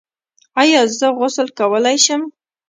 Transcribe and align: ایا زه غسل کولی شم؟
ایا 0.61 0.81
زه 0.97 1.07
غسل 1.17 1.47
کولی 1.59 1.97
شم؟ 2.03 2.21